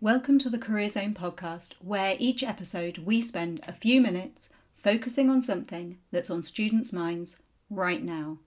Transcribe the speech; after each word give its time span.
Welcome 0.00 0.38
to 0.38 0.48
the 0.48 0.58
Career 0.58 0.88
Zone 0.88 1.12
podcast, 1.12 1.72
where 1.82 2.14
each 2.20 2.44
episode 2.44 2.98
we 2.98 3.20
spend 3.20 3.62
a 3.66 3.72
few 3.72 4.00
minutes 4.00 4.48
focusing 4.76 5.28
on 5.28 5.42
something 5.42 5.98
that's 6.12 6.30
on 6.30 6.44
students' 6.44 6.92
minds 6.92 7.42
right 7.68 8.00
now. 8.00 8.38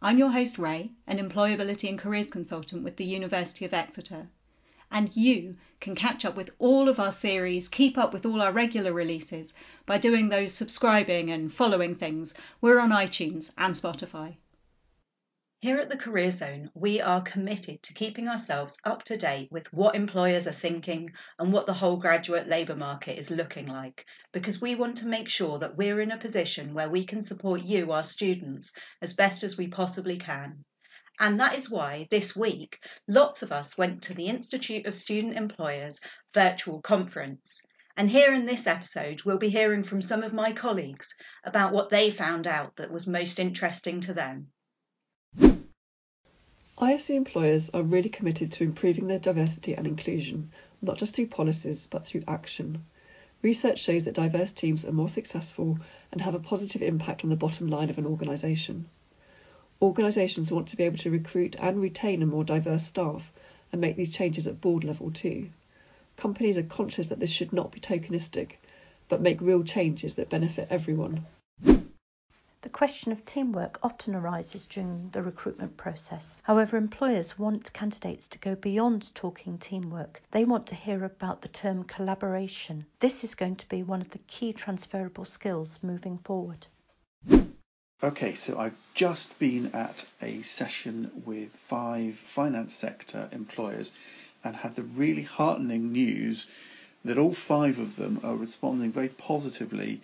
I'm 0.00 0.16
your 0.16 0.30
host, 0.30 0.58
Ray, 0.58 0.92
an 1.06 1.18
employability 1.18 1.90
and 1.90 1.98
careers 1.98 2.28
consultant 2.28 2.84
with 2.84 2.96
the 2.96 3.04
University 3.04 3.66
of 3.66 3.74
Exeter. 3.74 4.28
And 4.90 5.14
you 5.14 5.58
can 5.78 5.94
catch 5.94 6.24
up 6.24 6.36
with 6.36 6.48
all 6.58 6.88
of 6.88 6.98
our 6.98 7.12
series, 7.12 7.68
keep 7.68 7.98
up 7.98 8.14
with 8.14 8.24
all 8.24 8.40
our 8.40 8.52
regular 8.52 8.94
releases 8.94 9.52
by 9.84 9.98
doing 9.98 10.30
those 10.30 10.54
subscribing 10.54 11.30
and 11.30 11.52
following 11.52 11.96
things. 11.96 12.32
We're 12.62 12.80
on 12.80 12.88
iTunes 12.88 13.50
and 13.58 13.74
Spotify. 13.74 14.36
Here 15.64 15.78
at 15.78 15.88
the 15.88 15.96
Career 15.96 16.30
Zone, 16.30 16.70
we 16.74 17.00
are 17.00 17.22
committed 17.22 17.82
to 17.84 17.94
keeping 17.94 18.28
ourselves 18.28 18.76
up 18.84 19.02
to 19.04 19.16
date 19.16 19.50
with 19.50 19.72
what 19.72 19.94
employers 19.94 20.46
are 20.46 20.52
thinking 20.52 21.12
and 21.38 21.54
what 21.54 21.64
the 21.64 21.72
whole 21.72 21.96
graduate 21.96 22.46
labour 22.46 22.76
market 22.76 23.18
is 23.18 23.30
looking 23.30 23.68
like, 23.68 24.04
because 24.30 24.60
we 24.60 24.74
want 24.74 24.98
to 24.98 25.06
make 25.06 25.30
sure 25.30 25.58
that 25.58 25.74
we're 25.74 26.02
in 26.02 26.10
a 26.10 26.18
position 26.18 26.74
where 26.74 26.90
we 26.90 27.06
can 27.06 27.22
support 27.22 27.62
you, 27.62 27.92
our 27.92 28.02
students, 28.02 28.74
as 29.00 29.14
best 29.14 29.42
as 29.42 29.56
we 29.56 29.68
possibly 29.68 30.18
can. 30.18 30.66
And 31.18 31.40
that 31.40 31.56
is 31.56 31.70
why 31.70 32.08
this 32.10 32.36
week, 32.36 32.78
lots 33.08 33.42
of 33.42 33.50
us 33.50 33.78
went 33.78 34.02
to 34.02 34.12
the 34.12 34.26
Institute 34.26 34.84
of 34.84 34.94
Student 34.94 35.34
Employers 35.34 35.98
virtual 36.34 36.82
conference. 36.82 37.62
And 37.96 38.10
here 38.10 38.34
in 38.34 38.44
this 38.44 38.66
episode, 38.66 39.22
we'll 39.22 39.38
be 39.38 39.48
hearing 39.48 39.84
from 39.84 40.02
some 40.02 40.24
of 40.24 40.34
my 40.34 40.52
colleagues 40.52 41.14
about 41.42 41.72
what 41.72 41.88
they 41.88 42.10
found 42.10 42.46
out 42.46 42.76
that 42.76 42.92
was 42.92 43.06
most 43.06 43.38
interesting 43.38 44.02
to 44.02 44.12
them. 44.12 44.48
ISE 46.78 47.10
employers 47.10 47.70
are 47.70 47.84
really 47.84 48.08
committed 48.08 48.50
to 48.50 48.64
improving 48.64 49.06
their 49.06 49.20
diversity 49.20 49.74
and 49.74 49.86
inclusion, 49.86 50.50
not 50.82 50.98
just 50.98 51.14
through 51.14 51.28
policies 51.28 51.86
but 51.88 52.04
through 52.04 52.24
action. 52.26 52.84
Research 53.42 53.78
shows 53.78 54.04
that 54.06 54.14
diverse 54.14 54.50
teams 54.50 54.84
are 54.84 54.92
more 54.92 55.08
successful 55.08 55.78
and 56.10 56.20
have 56.20 56.34
a 56.34 56.40
positive 56.40 56.82
impact 56.82 57.22
on 57.22 57.30
the 57.30 57.36
bottom 57.36 57.68
line 57.68 57.90
of 57.90 57.98
an 57.98 58.06
organisation. 58.06 58.86
Organisations 59.80 60.50
want 60.50 60.66
to 60.68 60.76
be 60.76 60.82
able 60.82 60.98
to 60.98 61.10
recruit 61.10 61.54
and 61.60 61.80
retain 61.80 62.22
a 62.22 62.26
more 62.26 62.42
diverse 62.42 62.84
staff 62.84 63.32
and 63.70 63.80
make 63.80 63.94
these 63.96 64.10
changes 64.10 64.46
at 64.48 64.60
board 64.60 64.82
level 64.82 65.12
too. 65.12 65.50
Companies 66.16 66.58
are 66.58 66.62
conscious 66.64 67.06
that 67.06 67.20
this 67.20 67.30
should 67.30 67.52
not 67.52 67.70
be 67.70 67.78
tokenistic, 67.78 68.52
but 69.08 69.22
make 69.22 69.40
real 69.40 69.62
changes 69.62 70.16
that 70.16 70.28
benefit 70.28 70.68
everyone. 70.70 71.24
The 72.64 72.70
question 72.70 73.12
of 73.12 73.22
teamwork 73.26 73.78
often 73.82 74.14
arises 74.14 74.64
during 74.64 75.10
the 75.10 75.22
recruitment 75.22 75.76
process. 75.76 76.38
However, 76.44 76.78
employers 76.78 77.38
want 77.38 77.70
candidates 77.74 78.26
to 78.28 78.38
go 78.38 78.54
beyond 78.54 79.14
talking 79.14 79.58
teamwork. 79.58 80.22
They 80.30 80.46
want 80.46 80.66
to 80.68 80.74
hear 80.74 81.04
about 81.04 81.42
the 81.42 81.48
term 81.48 81.84
collaboration. 81.84 82.86
This 83.00 83.22
is 83.22 83.34
going 83.34 83.56
to 83.56 83.68
be 83.68 83.82
one 83.82 84.00
of 84.00 84.08
the 84.12 84.18
key 84.28 84.54
transferable 84.54 85.26
skills 85.26 85.78
moving 85.82 86.16
forward. 86.16 86.66
Okay, 88.02 88.32
so 88.32 88.58
I've 88.58 88.78
just 88.94 89.38
been 89.38 89.70
at 89.74 90.06
a 90.22 90.40
session 90.40 91.10
with 91.26 91.50
five 91.50 92.14
finance 92.14 92.74
sector 92.74 93.28
employers 93.30 93.92
and 94.42 94.56
had 94.56 94.74
the 94.74 94.84
really 94.84 95.24
heartening 95.24 95.92
news 95.92 96.48
that 97.04 97.18
all 97.18 97.34
five 97.34 97.78
of 97.78 97.96
them 97.96 98.20
are 98.24 98.34
responding 98.34 98.90
very 98.90 99.10
positively 99.10 100.00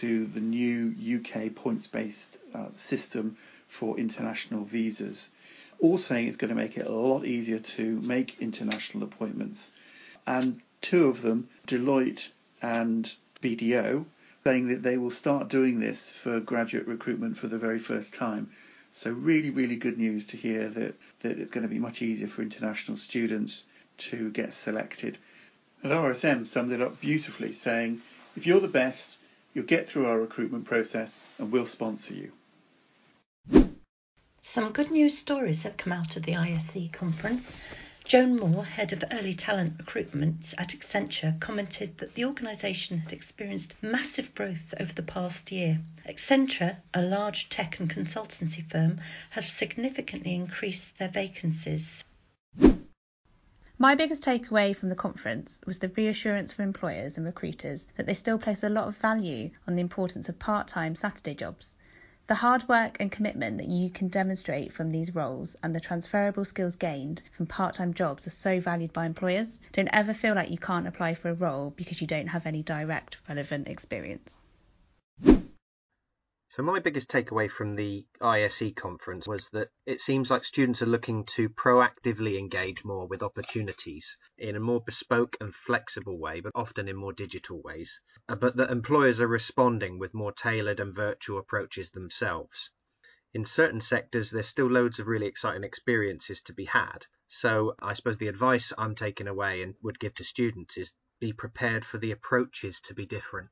to 0.00 0.26
the 0.26 0.40
new 0.40 0.94
UK 1.18 1.54
points 1.54 1.86
based 1.86 2.38
uh, 2.54 2.70
system 2.72 3.36
for 3.68 3.98
international 3.98 4.64
visas. 4.64 5.28
All 5.80 5.98
saying 5.98 6.28
it's 6.28 6.36
going 6.36 6.50
to 6.50 6.54
make 6.54 6.76
it 6.76 6.86
a 6.86 6.92
lot 6.92 7.24
easier 7.24 7.58
to 7.58 8.00
make 8.00 8.40
international 8.40 9.04
appointments. 9.04 9.70
And 10.26 10.60
two 10.80 11.08
of 11.08 11.22
them, 11.22 11.48
Deloitte 11.66 12.30
and 12.60 13.12
BDO, 13.42 14.04
saying 14.44 14.68
that 14.68 14.82
they 14.82 14.96
will 14.96 15.10
start 15.10 15.48
doing 15.48 15.80
this 15.80 16.10
for 16.12 16.40
graduate 16.40 16.86
recruitment 16.86 17.36
for 17.36 17.48
the 17.48 17.58
very 17.58 17.78
first 17.78 18.14
time. 18.14 18.50
So 18.92 19.10
really, 19.10 19.50
really 19.50 19.76
good 19.76 19.98
news 19.98 20.26
to 20.28 20.36
hear 20.36 20.68
that, 20.68 20.94
that 21.20 21.38
it's 21.38 21.50
going 21.50 21.62
to 21.62 21.68
be 21.68 21.78
much 21.78 22.02
easier 22.02 22.28
for 22.28 22.42
international 22.42 22.96
students 22.96 23.64
to 23.98 24.30
get 24.30 24.52
selected. 24.54 25.18
And 25.82 25.92
RSM 25.92 26.46
summed 26.46 26.72
it 26.72 26.82
up 26.82 27.00
beautifully, 27.00 27.52
saying, 27.52 28.02
if 28.36 28.46
you're 28.46 28.60
the 28.60 28.68
best, 28.68 29.16
You'll 29.54 29.66
get 29.66 29.88
through 29.88 30.06
our 30.06 30.18
recruitment 30.18 30.64
process 30.64 31.24
and 31.38 31.52
we'll 31.52 31.66
sponsor 31.66 32.14
you. 32.14 32.32
Some 34.42 34.72
good 34.72 34.90
news 34.90 35.16
stories 35.16 35.62
have 35.62 35.76
come 35.76 35.92
out 35.92 36.16
of 36.16 36.24
the 36.24 36.36
ISE 36.36 36.88
conference. 36.92 37.56
Joan 38.04 38.36
Moore, 38.36 38.64
head 38.64 38.92
of 38.92 39.04
early 39.12 39.34
talent 39.34 39.74
recruitment 39.78 40.52
at 40.58 40.70
Accenture, 40.70 41.38
commented 41.38 41.98
that 41.98 42.14
the 42.14 42.24
organisation 42.24 42.98
had 42.98 43.12
experienced 43.12 43.74
massive 43.80 44.34
growth 44.34 44.74
over 44.80 44.92
the 44.92 45.04
past 45.04 45.52
year. 45.52 45.80
Accenture, 46.08 46.78
a 46.92 47.02
large 47.02 47.48
tech 47.48 47.78
and 47.78 47.88
consultancy 47.88 48.68
firm, 48.68 49.00
has 49.30 49.46
significantly 49.46 50.34
increased 50.34 50.98
their 50.98 51.08
vacancies. 51.08 52.04
My 53.78 53.94
biggest 53.94 54.22
takeaway 54.22 54.76
from 54.76 54.90
the 54.90 54.94
conference 54.94 55.58
was 55.64 55.78
the 55.78 55.88
reassurance 55.88 56.52
for 56.52 56.62
employers 56.62 57.16
and 57.16 57.24
recruiters 57.24 57.88
that 57.96 58.04
they 58.04 58.12
still 58.12 58.38
place 58.38 58.62
a 58.62 58.68
lot 58.68 58.86
of 58.86 58.98
value 58.98 59.50
on 59.66 59.74
the 59.74 59.80
importance 59.80 60.28
of 60.28 60.38
part 60.38 60.68
time 60.68 60.94
Saturday 60.94 61.34
jobs. 61.34 61.78
The 62.26 62.34
hard 62.34 62.68
work 62.68 62.98
and 63.00 63.10
commitment 63.10 63.56
that 63.56 63.68
you 63.68 63.88
can 63.88 64.08
demonstrate 64.08 64.74
from 64.74 64.90
these 64.90 65.14
roles 65.14 65.56
and 65.62 65.74
the 65.74 65.80
transferable 65.80 66.44
skills 66.44 66.76
gained 66.76 67.22
from 67.32 67.46
part 67.46 67.72
time 67.74 67.94
jobs 67.94 68.26
are 68.26 68.30
so 68.30 68.60
valued 68.60 68.92
by 68.92 69.06
employers. 69.06 69.58
Don't 69.72 69.88
ever 69.90 70.12
feel 70.12 70.34
like 70.34 70.50
you 70.50 70.58
can't 70.58 70.86
apply 70.86 71.14
for 71.14 71.30
a 71.30 71.34
role 71.34 71.70
because 71.70 72.02
you 72.02 72.06
don't 72.06 72.28
have 72.28 72.44
any 72.44 72.62
direct 72.62 73.16
relevant 73.26 73.68
experience. 73.68 74.36
So 76.54 76.62
my 76.62 76.80
biggest 76.80 77.08
takeaway 77.08 77.50
from 77.50 77.76
the 77.76 78.04
ISE 78.20 78.74
conference 78.76 79.26
was 79.26 79.48
that 79.52 79.70
it 79.86 80.02
seems 80.02 80.30
like 80.30 80.44
students 80.44 80.82
are 80.82 80.86
looking 80.94 81.24
to 81.36 81.48
proactively 81.48 82.38
engage 82.38 82.84
more 82.84 83.08
with 83.08 83.22
opportunities 83.22 84.18
in 84.36 84.54
a 84.54 84.60
more 84.60 84.82
bespoke 84.84 85.34
and 85.40 85.54
flexible 85.54 86.18
way, 86.18 86.40
but 86.40 86.52
often 86.54 86.88
in 86.88 86.96
more 86.96 87.14
digital 87.14 87.62
ways. 87.62 87.98
Uh, 88.28 88.34
but 88.34 88.54
that 88.56 88.70
employers 88.70 89.18
are 89.18 89.26
responding 89.26 89.98
with 89.98 90.12
more 90.12 90.30
tailored 90.30 90.78
and 90.78 90.94
virtual 90.94 91.38
approaches 91.38 91.90
themselves. 91.90 92.68
In 93.32 93.46
certain 93.46 93.80
sectors, 93.80 94.30
there's 94.30 94.46
still 94.46 94.70
loads 94.70 94.98
of 94.98 95.06
really 95.06 95.28
exciting 95.28 95.64
experiences 95.64 96.42
to 96.42 96.52
be 96.52 96.66
had. 96.66 97.06
So 97.28 97.76
I 97.80 97.94
suppose 97.94 98.18
the 98.18 98.28
advice 98.28 98.74
I'm 98.76 98.94
taking 98.94 99.26
away 99.26 99.62
and 99.62 99.74
would 99.80 99.98
give 99.98 100.12
to 100.16 100.24
students 100.24 100.76
is 100.76 100.92
be 101.18 101.32
prepared 101.32 101.86
for 101.86 101.96
the 101.96 102.10
approaches 102.10 102.78
to 102.82 102.92
be 102.92 103.06
different. 103.06 103.48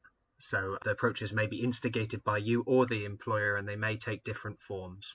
So 0.49 0.79
the 0.83 0.91
approaches 0.91 1.33
may 1.33 1.47
be 1.47 1.63
instigated 1.63 2.25
by 2.25 2.39
you 2.39 2.63
or 2.67 2.87
the 2.87 3.05
employer 3.05 3.57
and 3.57 3.69
they 3.69 3.77
may 3.77 3.97
take 3.97 4.25
different 4.25 4.59
forms. 4.61 5.15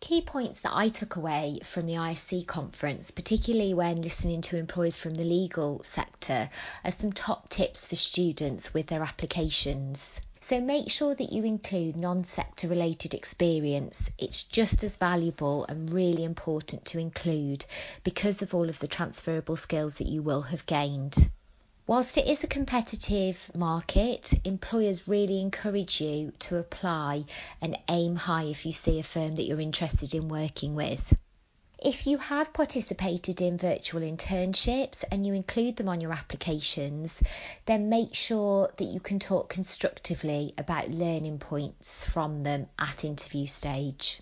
Key 0.00 0.22
points 0.22 0.60
that 0.60 0.72
I 0.72 0.88
took 0.88 1.16
away 1.16 1.58
from 1.64 1.86
the 1.86 1.98
ISE 1.98 2.44
conference, 2.46 3.10
particularly 3.10 3.74
when 3.74 4.00
listening 4.00 4.42
to 4.42 4.56
employers 4.56 4.96
from 4.96 5.12
the 5.14 5.24
legal 5.24 5.82
sector, 5.82 6.48
are 6.84 6.90
some 6.92 7.12
top 7.12 7.48
tips 7.48 7.84
for 7.84 7.96
students 7.96 8.72
with 8.72 8.86
their 8.86 9.02
applications. 9.02 10.20
So 10.40 10.60
make 10.60 10.88
sure 10.88 11.14
that 11.14 11.32
you 11.32 11.42
include 11.44 11.96
non 11.96 12.24
sector 12.24 12.68
related 12.68 13.12
experience. 13.12 14.08
It's 14.16 14.44
just 14.44 14.84
as 14.84 14.96
valuable 14.96 15.64
and 15.64 15.92
really 15.92 16.22
important 16.22 16.84
to 16.86 17.00
include 17.00 17.64
because 18.04 18.40
of 18.40 18.54
all 18.54 18.68
of 18.68 18.78
the 18.78 18.88
transferable 18.88 19.56
skills 19.56 19.98
that 19.98 20.06
you 20.06 20.22
will 20.22 20.42
have 20.42 20.64
gained. 20.64 21.16
Whilst 21.88 22.18
it 22.18 22.26
is 22.26 22.44
a 22.44 22.48
competitive 22.48 23.50
market, 23.54 24.34
employers 24.44 25.08
really 25.08 25.40
encourage 25.40 26.02
you 26.02 26.34
to 26.40 26.58
apply 26.58 27.24
and 27.62 27.78
aim 27.88 28.14
high 28.14 28.44
if 28.44 28.66
you 28.66 28.72
see 28.72 28.98
a 28.98 29.02
firm 29.02 29.36
that 29.36 29.44
you're 29.44 29.58
interested 29.58 30.14
in 30.14 30.28
working 30.28 30.74
with. 30.74 31.18
If 31.78 32.06
you 32.06 32.18
have 32.18 32.52
participated 32.52 33.40
in 33.40 33.56
virtual 33.56 34.02
internships 34.02 35.02
and 35.10 35.26
you 35.26 35.32
include 35.32 35.76
them 35.76 35.88
on 35.88 36.02
your 36.02 36.12
applications, 36.12 37.18
then 37.64 37.88
make 37.88 38.14
sure 38.14 38.70
that 38.76 38.84
you 38.84 39.00
can 39.00 39.18
talk 39.18 39.48
constructively 39.48 40.52
about 40.58 40.90
learning 40.90 41.38
points 41.38 42.04
from 42.04 42.42
them 42.42 42.66
at 42.78 43.02
interview 43.02 43.46
stage. 43.46 44.20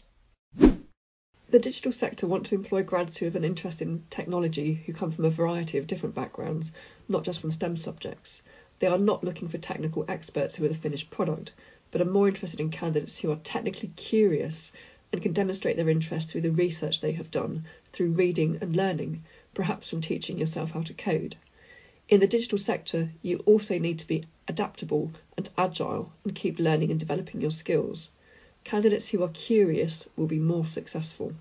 The 1.49 1.61
digital 1.61 1.93
sector 1.93 2.27
want 2.27 2.47
to 2.47 2.57
employ 2.57 2.83
grads 2.83 3.19
who 3.19 3.27
have 3.27 3.37
an 3.37 3.45
interest 3.45 3.81
in 3.81 4.03
technology 4.11 4.75
who 4.75 4.93
come 4.93 5.13
from 5.13 5.27
a 5.27 5.31
variety 5.31 5.79
of 5.79 5.87
different 5.87 6.17
backgrounds, 6.17 6.73
not 7.09 7.23
just 7.23 7.39
from 7.39 7.53
STEM 7.53 7.77
subjects. 7.77 8.43
They 8.81 8.89
are 8.89 8.99
not 8.99 9.23
looking 9.23 9.47
for 9.47 9.57
technical 9.57 10.05
experts 10.09 10.57
who 10.57 10.65
are 10.65 10.69
the 10.69 10.75
finished 10.75 11.09
product, 11.09 11.53
but 11.93 12.01
are 12.01 12.05
more 12.05 12.27
interested 12.27 12.59
in 12.59 12.71
candidates 12.71 13.21
who 13.21 13.31
are 13.31 13.39
technically 13.45 13.93
curious 13.95 14.73
and 15.13 15.23
can 15.23 15.33
demonstrate 15.33 15.77
their 15.77 15.89
interest 15.89 16.31
through 16.31 16.41
the 16.41 16.51
research 16.51 17.01
they 17.01 17.13
have 17.13 17.31
done, 17.31 17.65
through 17.93 18.11
reading 18.11 18.59
and 18.61 18.75
learning, 18.75 19.23
perhaps 19.55 19.89
from 19.89 20.01
teaching 20.01 20.39
yourself 20.39 20.73
how 20.73 20.83
to 20.83 20.95
code. 20.95 21.37
In 22.09 22.19
the 22.19 22.27
digital 22.27 22.59
sector, 22.59 23.13
you 23.23 23.39
also 23.47 23.79
need 23.79 24.01
to 24.01 24.07
be 24.09 24.25
adaptable 24.49 25.13
and 25.37 25.49
agile 25.57 26.13
and 26.25 26.35
keep 26.35 26.59
learning 26.59 26.91
and 26.91 26.99
developing 26.99 27.41
your 27.41 27.53
skills. 27.53 28.11
Candidates 28.67 29.11
who 29.11 29.23
are 29.23 29.29
curious 29.29 30.09
will 30.17 30.27
be 30.27 30.41
more 30.41 30.67
successful. 30.67 31.33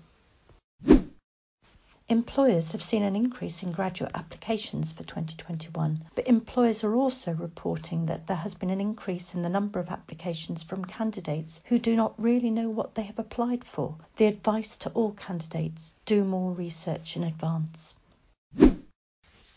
Employers 2.08 2.70
have 2.70 2.84
seen 2.84 3.02
an 3.02 3.16
increase 3.16 3.64
in 3.64 3.72
graduate 3.72 4.12
applications 4.14 4.92
for 4.92 5.02
2021, 5.02 6.04
but 6.14 6.28
employers 6.28 6.84
are 6.84 6.94
also 6.94 7.32
reporting 7.32 8.06
that 8.06 8.28
there 8.28 8.36
has 8.36 8.54
been 8.54 8.70
an 8.70 8.80
increase 8.80 9.34
in 9.34 9.42
the 9.42 9.48
number 9.48 9.80
of 9.80 9.88
applications 9.88 10.62
from 10.62 10.84
candidates 10.84 11.60
who 11.64 11.80
do 11.80 11.96
not 11.96 12.14
really 12.16 12.48
know 12.48 12.68
what 12.68 12.94
they 12.94 13.02
have 13.02 13.18
applied 13.18 13.64
for. 13.64 13.96
The 14.18 14.26
advice 14.26 14.76
to 14.76 14.90
all 14.90 15.10
candidates 15.10 15.94
do 16.04 16.22
more 16.22 16.52
research 16.52 17.16
in 17.16 17.24
advance. 17.24 17.96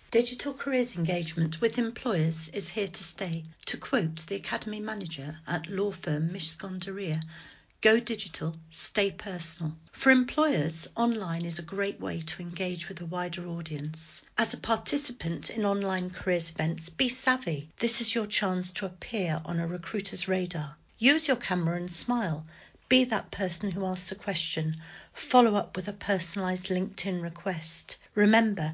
Digital 0.09 0.55
careers 0.55 0.97
engagement 0.97 1.61
with 1.61 1.77
employers 1.77 2.49
is 2.49 2.69
here 2.69 2.87
to 2.87 3.03
stay. 3.03 3.43
To 3.67 3.77
quote 3.77 4.25
the 4.25 4.37
Academy 4.37 4.79
Manager 4.79 5.37
at 5.45 5.67
law 5.67 5.91
firm 5.91 6.29
Mishcon 6.29 6.79
Go 7.81 7.97
digital, 7.97 8.57
stay 8.69 9.09
personal. 9.09 9.73
For 9.93 10.11
employers, 10.11 10.89
online 10.97 11.45
is 11.45 11.59
a 11.59 11.61
great 11.61 11.97
way 11.97 12.19
to 12.19 12.41
engage 12.41 12.89
with 12.89 12.99
a 12.99 13.05
wider 13.05 13.47
audience. 13.47 14.25
As 14.37 14.53
a 14.53 14.57
participant 14.57 15.49
in 15.49 15.63
online 15.63 16.09
careers 16.09 16.49
events, 16.49 16.89
be 16.89 17.07
savvy. 17.07 17.69
This 17.77 18.01
is 18.01 18.13
your 18.13 18.25
chance 18.25 18.73
to 18.73 18.85
appear 18.85 19.41
on 19.45 19.61
a 19.61 19.67
recruiter's 19.67 20.27
radar. 20.27 20.75
Use 20.97 21.29
your 21.29 21.37
camera 21.37 21.77
and 21.77 21.89
smile. 21.89 22.45
Be 22.89 23.05
that 23.05 23.31
person 23.31 23.71
who 23.71 23.85
asks 23.85 24.11
a 24.11 24.15
question. 24.15 24.75
Follow 25.13 25.55
up 25.55 25.77
with 25.77 25.87
a 25.87 25.93
personalised 25.93 26.67
LinkedIn 26.67 27.23
request. 27.23 27.97
Remember, 28.13 28.73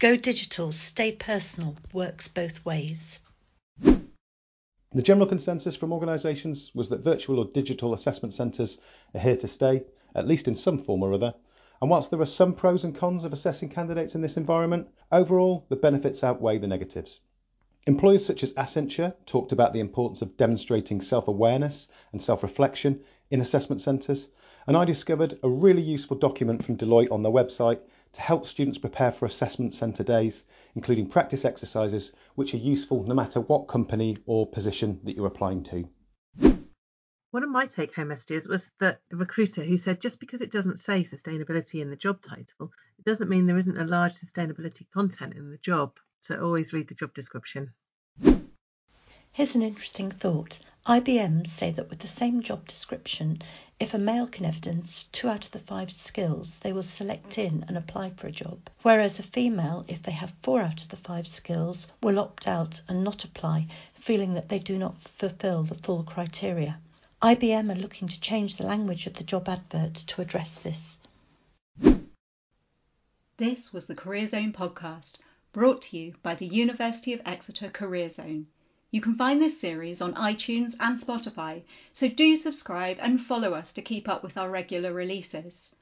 go 0.00 0.16
digital, 0.16 0.72
stay 0.72 1.12
personal 1.12 1.76
works 1.92 2.26
both 2.26 2.64
ways. 2.64 3.20
The 4.92 5.02
general 5.02 5.28
consensus 5.28 5.76
from 5.76 5.92
organisations 5.92 6.72
was 6.74 6.88
that 6.88 7.04
virtual 7.04 7.38
or 7.38 7.44
digital 7.44 7.94
assessment 7.94 8.34
centres 8.34 8.78
are 9.14 9.20
here 9.20 9.36
to 9.36 9.46
stay, 9.46 9.84
at 10.16 10.26
least 10.26 10.48
in 10.48 10.56
some 10.56 10.78
form 10.78 11.04
or 11.04 11.12
other. 11.14 11.32
And 11.80 11.88
whilst 11.88 12.10
there 12.10 12.20
are 12.20 12.26
some 12.26 12.54
pros 12.54 12.82
and 12.82 12.92
cons 12.92 13.22
of 13.22 13.32
assessing 13.32 13.68
candidates 13.68 14.16
in 14.16 14.20
this 14.20 14.36
environment, 14.36 14.88
overall 15.12 15.64
the 15.68 15.76
benefits 15.76 16.24
outweigh 16.24 16.58
the 16.58 16.66
negatives. 16.66 17.20
Employers 17.86 18.26
such 18.26 18.42
as 18.42 18.52
Accenture 18.54 19.14
talked 19.26 19.52
about 19.52 19.72
the 19.72 19.78
importance 19.78 20.22
of 20.22 20.36
demonstrating 20.36 21.00
self 21.00 21.28
awareness 21.28 21.86
and 22.10 22.20
self 22.20 22.42
reflection 22.42 22.98
in 23.30 23.40
assessment 23.40 23.80
centres, 23.80 24.26
and 24.66 24.76
I 24.76 24.84
discovered 24.84 25.38
a 25.44 25.48
really 25.48 25.82
useful 25.82 26.16
document 26.16 26.64
from 26.64 26.76
Deloitte 26.76 27.12
on 27.12 27.22
their 27.22 27.30
website 27.30 27.78
to 28.12 28.20
help 28.20 28.46
students 28.46 28.78
prepare 28.78 29.12
for 29.12 29.26
assessment 29.26 29.74
centre 29.74 30.02
days, 30.02 30.44
including 30.74 31.08
practice 31.08 31.44
exercises 31.44 32.12
which 32.34 32.54
are 32.54 32.58
useful 32.58 33.04
no 33.04 33.14
matter 33.14 33.40
what 33.40 33.68
company 33.68 34.16
or 34.26 34.46
position 34.46 35.00
that 35.04 35.16
you're 35.16 35.26
applying 35.26 35.62
to. 35.64 35.88
One 37.30 37.44
of 37.44 37.50
my 37.50 37.66
take 37.66 37.94
home 37.94 38.08
messages 38.08 38.48
was 38.48 38.72
that 38.80 39.00
a 39.12 39.16
recruiter 39.16 39.62
who 39.62 39.76
said 39.76 40.00
just 40.00 40.18
because 40.18 40.40
it 40.40 40.50
doesn't 40.50 40.80
say 40.80 41.02
sustainability 41.02 41.80
in 41.80 41.88
the 41.88 41.96
job 41.96 42.20
title, 42.20 42.72
it 42.98 43.04
doesn't 43.04 43.30
mean 43.30 43.46
there 43.46 43.56
isn't 43.56 43.78
a 43.78 43.84
large 43.84 44.14
sustainability 44.14 44.90
content 44.92 45.34
in 45.34 45.50
the 45.50 45.58
job. 45.58 45.92
So 46.18 46.42
always 46.42 46.72
read 46.72 46.88
the 46.88 46.96
job 46.96 47.14
description. 47.14 47.72
Here's 49.32 49.54
an 49.54 49.62
interesting 49.62 50.10
thought. 50.10 50.58
IBM 50.86 51.46
say 51.46 51.70
that 51.70 51.88
with 51.88 52.00
the 52.00 52.08
same 52.08 52.42
job 52.42 52.66
description, 52.66 53.40
if 53.78 53.94
a 53.94 53.98
male 53.98 54.26
can 54.26 54.44
evidence 54.44 55.04
two 55.12 55.28
out 55.28 55.44
of 55.44 55.52
the 55.52 55.60
five 55.60 55.92
skills, 55.92 56.56
they 56.56 56.72
will 56.72 56.82
select 56.82 57.38
in 57.38 57.64
and 57.68 57.76
apply 57.78 58.10
for 58.10 58.26
a 58.26 58.32
job. 58.32 58.58
Whereas 58.82 59.20
a 59.20 59.22
female, 59.22 59.84
if 59.86 60.02
they 60.02 60.10
have 60.10 60.34
four 60.42 60.62
out 60.62 60.82
of 60.82 60.88
the 60.88 60.96
five 60.96 61.28
skills, 61.28 61.86
will 62.02 62.18
opt 62.18 62.48
out 62.48 62.82
and 62.88 63.04
not 63.04 63.22
apply, 63.22 63.68
feeling 63.94 64.34
that 64.34 64.48
they 64.48 64.58
do 64.58 64.76
not 64.76 65.00
fulfill 65.00 65.62
the 65.62 65.76
full 65.76 66.02
criteria. 66.02 66.80
IBM 67.22 67.70
are 67.70 67.80
looking 67.80 68.08
to 68.08 68.20
change 68.20 68.56
the 68.56 68.66
language 68.66 69.06
of 69.06 69.14
the 69.14 69.22
job 69.22 69.48
advert 69.48 69.94
to 69.94 70.20
address 70.20 70.58
this. 70.58 70.98
This 73.36 73.72
was 73.72 73.86
the 73.86 73.94
Career 73.94 74.26
Zone 74.26 74.52
podcast, 74.52 75.18
brought 75.52 75.82
to 75.82 75.96
you 75.96 76.14
by 76.22 76.34
the 76.34 76.48
University 76.48 77.12
of 77.12 77.22
Exeter 77.24 77.70
Career 77.70 78.10
Zone. 78.10 78.48
You 78.92 79.00
can 79.00 79.14
find 79.14 79.40
this 79.40 79.60
series 79.60 80.02
on 80.02 80.14
iTunes 80.14 80.74
and 80.80 80.98
Spotify, 80.98 81.62
so 81.92 82.08
do 82.08 82.34
subscribe 82.34 82.96
and 83.00 83.20
follow 83.20 83.54
us 83.54 83.72
to 83.74 83.82
keep 83.82 84.08
up 84.08 84.24
with 84.24 84.36
our 84.36 84.50
regular 84.50 84.92
releases. 84.92 85.72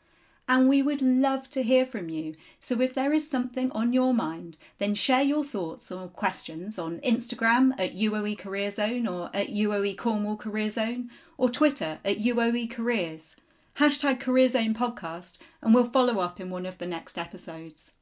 And 0.46 0.68
we 0.68 0.82
would 0.82 1.00
love 1.00 1.48
to 1.50 1.62
hear 1.62 1.86
from 1.86 2.10
you, 2.10 2.34
so 2.60 2.82
if 2.82 2.92
there 2.92 3.14
is 3.14 3.26
something 3.26 3.70
on 3.72 3.94
your 3.94 4.12
mind, 4.12 4.58
then 4.76 4.94
share 4.94 5.22
your 5.22 5.42
thoughts 5.42 5.90
or 5.90 6.08
questions 6.08 6.78
on 6.78 7.00
Instagram 7.00 7.72
at 7.78 7.94
UOE 7.94 8.36
Career 8.38 8.70
Zone 8.70 9.06
or 9.06 9.30
at 9.32 9.48
UOE 9.48 9.96
Cornwall 9.96 10.36
Career 10.36 10.68
Zone 10.68 11.10
or 11.38 11.48
Twitter 11.48 11.98
at 12.04 12.18
UOE 12.18 12.70
Careers. 12.70 13.36
Hashtag 13.78 14.20
Career 14.20 14.48
Zone 14.48 14.74
Podcast, 14.74 15.38
and 15.62 15.74
we'll 15.74 15.88
follow 15.88 16.20
up 16.20 16.40
in 16.40 16.50
one 16.50 16.66
of 16.66 16.76
the 16.76 16.86
next 16.86 17.16
episodes. 17.16 17.94